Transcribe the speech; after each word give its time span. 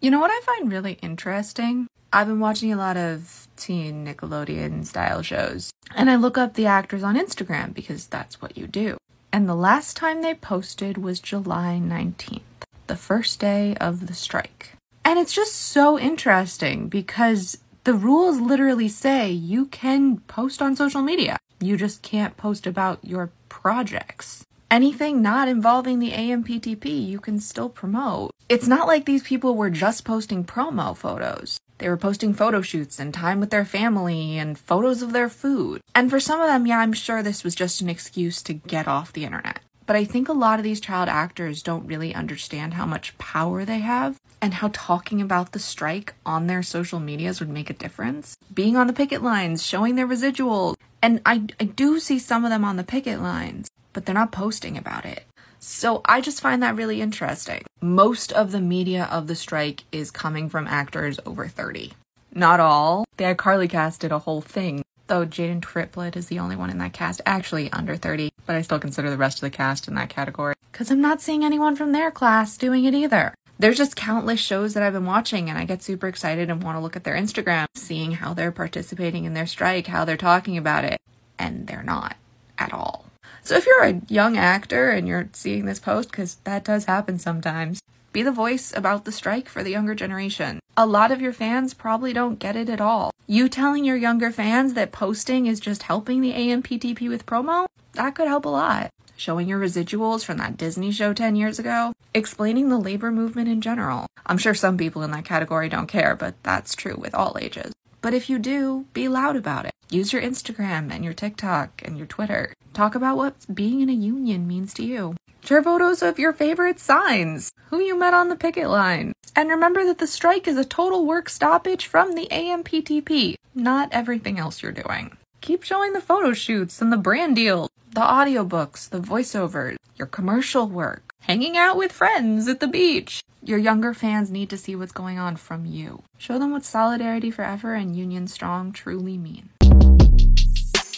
You 0.00 0.12
know 0.12 0.20
what 0.20 0.30
I 0.30 0.40
find 0.44 0.70
really 0.70 0.92
interesting? 1.02 1.88
I've 2.12 2.28
been 2.28 2.38
watching 2.38 2.72
a 2.72 2.76
lot 2.76 2.96
of 2.96 3.48
teen 3.56 4.06
Nickelodeon 4.06 4.86
style 4.86 5.22
shows, 5.22 5.72
and 5.92 6.08
I 6.08 6.14
look 6.14 6.38
up 6.38 6.54
the 6.54 6.66
actors 6.66 7.02
on 7.02 7.16
Instagram 7.16 7.74
because 7.74 8.06
that's 8.06 8.40
what 8.40 8.56
you 8.56 8.68
do. 8.68 8.96
And 9.32 9.48
the 9.48 9.56
last 9.56 9.96
time 9.96 10.22
they 10.22 10.34
posted 10.34 10.98
was 10.98 11.18
July 11.18 11.80
19th, 11.82 12.42
the 12.86 12.94
first 12.94 13.40
day 13.40 13.74
of 13.80 14.06
the 14.06 14.14
strike. 14.14 14.70
And 15.04 15.18
it's 15.18 15.34
just 15.34 15.56
so 15.56 15.98
interesting 15.98 16.88
because 16.88 17.58
the 17.82 17.94
rules 17.94 18.38
literally 18.38 18.88
say 18.88 19.32
you 19.32 19.66
can 19.66 20.18
post 20.28 20.62
on 20.62 20.76
social 20.76 21.02
media. 21.02 21.38
You 21.58 21.76
just 21.76 22.02
can't 22.02 22.36
post 22.36 22.68
about 22.68 23.00
your 23.02 23.32
projects. 23.48 24.44
Anything 24.70 25.22
not 25.22 25.48
involving 25.48 25.98
the 25.98 26.12
AMPTP, 26.12 27.08
you 27.08 27.20
can 27.20 27.40
still 27.40 27.70
promote. 27.70 28.32
It's 28.50 28.68
not 28.68 28.86
like 28.86 29.06
these 29.06 29.22
people 29.22 29.54
were 29.54 29.70
just 29.70 30.04
posting 30.04 30.44
promo 30.44 30.94
photos. 30.94 31.58
They 31.78 31.88
were 31.88 31.96
posting 31.96 32.34
photo 32.34 32.60
shoots 32.60 32.98
and 32.98 33.14
time 33.14 33.40
with 33.40 33.48
their 33.48 33.64
family 33.64 34.36
and 34.36 34.58
photos 34.58 35.00
of 35.00 35.14
their 35.14 35.30
food. 35.30 35.80
And 35.94 36.10
for 36.10 36.20
some 36.20 36.42
of 36.42 36.48
them, 36.48 36.66
yeah, 36.66 36.80
I'm 36.80 36.92
sure 36.92 37.22
this 37.22 37.44
was 37.44 37.54
just 37.54 37.80
an 37.80 37.88
excuse 37.88 38.42
to 38.42 38.52
get 38.52 38.86
off 38.86 39.12
the 39.12 39.24
internet. 39.24 39.60
But 39.86 39.96
I 39.96 40.04
think 40.04 40.28
a 40.28 40.34
lot 40.34 40.58
of 40.58 40.64
these 40.64 40.80
child 40.80 41.08
actors 41.08 41.62
don't 41.62 41.86
really 41.86 42.14
understand 42.14 42.74
how 42.74 42.84
much 42.84 43.16
power 43.16 43.64
they 43.64 43.78
have 43.78 44.20
and 44.42 44.52
how 44.52 44.68
talking 44.74 45.22
about 45.22 45.52
the 45.52 45.58
strike 45.58 46.12
on 46.26 46.46
their 46.46 46.62
social 46.62 47.00
medias 47.00 47.40
would 47.40 47.48
make 47.48 47.70
a 47.70 47.74
difference. 47.74 48.36
Being 48.52 48.76
on 48.76 48.86
the 48.86 48.92
picket 48.92 49.22
lines, 49.22 49.64
showing 49.64 49.94
their 49.94 50.06
residuals. 50.06 50.74
And 51.00 51.22
I, 51.24 51.44
I 51.58 51.64
do 51.64 52.00
see 52.00 52.18
some 52.18 52.44
of 52.44 52.50
them 52.50 52.66
on 52.66 52.76
the 52.76 52.84
picket 52.84 53.22
lines, 53.22 53.70
but 53.92 54.06
they're 54.06 54.14
not 54.14 54.32
posting 54.32 54.76
about 54.76 55.04
it. 55.04 55.24
So 55.58 56.02
I 56.04 56.20
just 56.20 56.40
find 56.40 56.62
that 56.62 56.76
really 56.76 57.00
interesting. 57.00 57.62
Most 57.80 58.32
of 58.32 58.52
the 58.52 58.60
media 58.60 59.08
of 59.10 59.26
the 59.26 59.34
strike 59.34 59.84
is 59.90 60.10
coming 60.10 60.48
from 60.48 60.66
actors 60.66 61.18
over 61.26 61.48
30. 61.48 61.92
Not 62.32 62.60
all. 62.60 63.04
The 63.16 63.24
iCarly 63.24 63.68
cast 63.68 64.00
did 64.00 64.12
a 64.12 64.20
whole 64.20 64.40
thing, 64.40 64.84
though 65.08 65.26
Jaidyn 65.26 65.62
Triplett 65.62 66.16
is 66.16 66.28
the 66.28 66.38
only 66.38 66.56
one 66.56 66.70
in 66.70 66.78
that 66.78 66.92
cast 66.92 67.20
actually 67.26 67.72
under 67.72 67.96
30, 67.96 68.30
but 68.46 68.54
I 68.54 68.62
still 68.62 68.78
consider 68.78 69.10
the 69.10 69.16
rest 69.16 69.38
of 69.38 69.42
the 69.42 69.50
cast 69.50 69.88
in 69.88 69.94
that 69.94 70.10
category 70.10 70.54
because 70.78 70.92
I'm 70.92 71.00
not 71.00 71.20
seeing 71.20 71.44
anyone 71.44 71.74
from 71.74 71.90
their 71.90 72.12
class 72.12 72.56
doing 72.56 72.84
it 72.84 72.94
either. 72.94 73.34
There's 73.58 73.78
just 73.78 73.96
countless 73.96 74.38
shows 74.38 74.74
that 74.74 74.84
I've 74.84 74.92
been 74.92 75.06
watching, 75.06 75.50
and 75.50 75.58
I 75.58 75.64
get 75.64 75.82
super 75.82 76.06
excited 76.06 76.48
and 76.48 76.62
want 76.62 76.76
to 76.76 76.80
look 76.80 76.94
at 76.94 77.02
their 77.02 77.16
Instagram, 77.16 77.66
seeing 77.74 78.12
how 78.12 78.32
they're 78.32 78.52
participating 78.52 79.24
in 79.24 79.34
their 79.34 79.48
strike, 79.48 79.88
how 79.88 80.04
they're 80.04 80.16
talking 80.16 80.56
about 80.56 80.84
it, 80.84 81.00
and 81.36 81.66
they're 81.66 81.82
not 81.82 82.16
at 82.56 82.72
all. 82.72 83.06
So 83.48 83.56
if 83.56 83.64
you're 83.64 83.82
a 83.82 84.02
young 84.10 84.36
actor 84.36 84.90
and 84.90 85.08
you're 85.08 85.30
seeing 85.32 85.64
this 85.64 85.78
post, 85.78 86.10
because 86.10 86.34
that 86.44 86.64
does 86.64 86.84
happen 86.84 87.18
sometimes, 87.18 87.80
be 88.12 88.22
the 88.22 88.30
voice 88.30 88.74
about 88.76 89.06
the 89.06 89.10
strike 89.10 89.48
for 89.48 89.62
the 89.64 89.70
younger 89.70 89.94
generation. 89.94 90.60
A 90.76 90.84
lot 90.84 91.10
of 91.10 91.22
your 91.22 91.32
fans 91.32 91.72
probably 91.72 92.12
don't 92.12 92.38
get 92.38 92.56
it 92.56 92.68
at 92.68 92.82
all. 92.82 93.10
You 93.26 93.48
telling 93.48 93.86
your 93.86 93.96
younger 93.96 94.30
fans 94.30 94.74
that 94.74 94.92
posting 94.92 95.46
is 95.46 95.60
just 95.60 95.84
helping 95.84 96.20
the 96.20 96.34
AMPTP 96.34 97.08
with 97.08 97.24
promo, 97.24 97.64
that 97.94 98.14
could 98.14 98.28
help 98.28 98.44
a 98.44 98.50
lot. 98.50 98.90
Showing 99.16 99.48
your 99.48 99.58
residuals 99.58 100.26
from 100.26 100.36
that 100.36 100.58
Disney 100.58 100.90
show 100.92 101.14
10 101.14 101.34
years 101.34 101.58
ago, 101.58 101.94
explaining 102.12 102.68
the 102.68 102.76
labor 102.76 103.10
movement 103.10 103.48
in 103.48 103.62
general. 103.62 104.08
I'm 104.26 104.36
sure 104.36 104.52
some 104.52 104.76
people 104.76 105.02
in 105.02 105.10
that 105.12 105.24
category 105.24 105.70
don't 105.70 105.86
care, 105.86 106.14
but 106.14 106.34
that's 106.42 106.76
true 106.76 106.96
with 106.98 107.14
all 107.14 107.38
ages. 107.40 107.72
But 108.00 108.14
if 108.14 108.30
you 108.30 108.38
do, 108.38 108.86
be 108.92 109.08
loud 109.08 109.36
about 109.36 109.66
it. 109.66 109.72
Use 109.90 110.12
your 110.12 110.22
Instagram 110.22 110.92
and 110.92 111.04
your 111.04 111.14
TikTok 111.14 111.82
and 111.84 111.96
your 111.96 112.06
Twitter. 112.06 112.54
Talk 112.74 112.94
about 112.94 113.16
what 113.16 113.34
being 113.52 113.80
in 113.80 113.88
a 113.88 113.92
union 113.92 114.46
means 114.46 114.74
to 114.74 114.84
you. 114.84 115.16
Share 115.44 115.62
photos 115.62 116.02
of 116.02 116.18
your 116.18 116.32
favorite 116.32 116.78
signs, 116.78 117.52
who 117.70 117.80
you 117.80 117.98
met 117.98 118.14
on 118.14 118.28
the 118.28 118.36
picket 118.36 118.68
line. 118.68 119.12
And 119.34 119.48
remember 119.48 119.84
that 119.84 119.98
the 119.98 120.06
strike 120.06 120.46
is 120.46 120.56
a 120.56 120.64
total 120.64 121.06
work 121.06 121.28
stoppage 121.28 121.86
from 121.86 122.14
the 122.14 122.28
AMPTP, 122.30 123.36
not 123.54 123.88
everything 123.92 124.38
else 124.38 124.62
you're 124.62 124.72
doing. 124.72 125.16
Keep 125.40 125.62
showing 125.62 125.92
the 125.92 126.00
photo 126.00 126.32
shoots 126.32 126.82
and 126.82 126.92
the 126.92 126.96
brand 126.96 127.36
deals, 127.36 127.70
the 127.94 128.00
audiobooks, 128.00 128.88
the 128.88 129.00
voiceovers, 129.00 129.76
your 129.96 130.06
commercial 130.06 130.66
work, 130.68 131.14
hanging 131.28 131.58
out 131.58 131.76
with 131.76 131.92
friends 131.92 132.48
at 132.48 132.58
the 132.58 132.66
beach. 132.66 133.22
Your 133.42 133.58
younger 133.58 133.92
fans 133.92 134.30
need 134.30 134.48
to 134.50 134.56
see 134.56 134.74
what's 134.74 134.92
going 134.92 135.18
on 135.18 135.36
from 135.36 135.66
you. 135.66 136.02
Show 136.16 136.38
them 136.38 136.52
what 136.52 136.64
Solidarity 136.64 137.30
Forever 137.30 137.74
and 137.74 137.94
Union 137.94 138.26
Strong 138.26 138.72
truly 138.72 139.18
mean. 139.18 139.50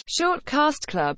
Short 0.07 0.45
Cast 0.45 0.87
Club 0.87 1.17